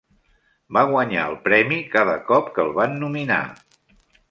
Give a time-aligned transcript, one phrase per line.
[0.77, 3.41] Va guanyar el Premi cada cop que el van nominar.